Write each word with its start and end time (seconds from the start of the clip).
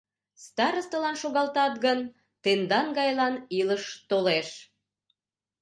Старостылан 0.45 1.15
шогалтат 1.21 1.73
гын, 1.85 1.99
тендан 2.43 2.87
гайлан 2.97 3.35
илыш 3.59 3.83
толеш. 4.09 4.49